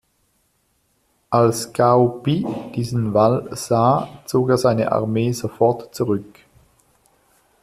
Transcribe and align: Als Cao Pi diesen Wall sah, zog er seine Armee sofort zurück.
Als 1.29 1.73
Cao 1.73 2.23
Pi 2.23 2.43
diesen 2.73 3.13
Wall 3.13 3.47
sah, 3.55 4.09
zog 4.25 4.49
er 4.49 4.57
seine 4.57 4.91
Armee 4.91 5.31
sofort 5.31 5.93
zurück. 5.93 6.39